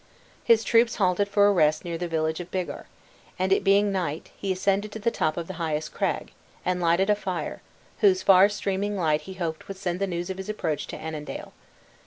[0.43, 2.87] His troops halted for rest near the village of Biggar;
[3.37, 6.31] and it being night, he ascended to the top of the highest craig,
[6.65, 7.61] and lighted a fire,
[7.99, 11.53] whose far streaming light he hoped would send the news of his approach to Annandale.